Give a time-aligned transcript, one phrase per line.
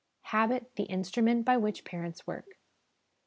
[0.23, 2.55] Habit the Instrument by which Parents Work.